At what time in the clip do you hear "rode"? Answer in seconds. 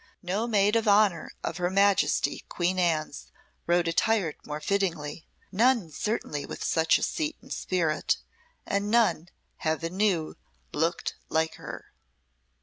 3.67-3.87